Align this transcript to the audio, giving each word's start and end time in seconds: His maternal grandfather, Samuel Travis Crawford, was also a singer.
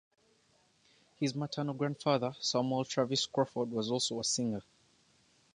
His 1.19 1.35
maternal 1.35 1.75
grandfather, 1.75 2.33
Samuel 2.39 2.85
Travis 2.85 3.27
Crawford, 3.27 3.69
was 3.69 3.91
also 3.91 4.19
a 4.19 4.23
singer. 4.23 4.63